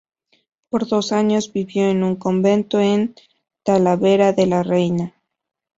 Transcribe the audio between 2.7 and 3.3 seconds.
en